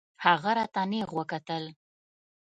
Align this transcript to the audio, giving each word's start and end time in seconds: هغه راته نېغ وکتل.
هغه 0.25 0.51
راته 0.57 0.81
نېغ 0.91 1.09
وکتل. 1.19 1.63